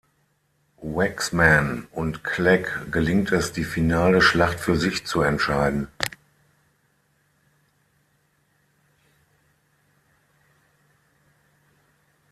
Waxman 0.81 1.85
und 1.91 2.23
Clegg 2.23 2.65
gelingt 2.91 3.31
es 3.31 3.51
die 3.53 3.63
finale 3.63 4.19
Schlacht 4.19 4.59
für 4.59 4.75
sich 4.75 5.05
zu 5.05 5.21
entscheiden. 5.21 5.89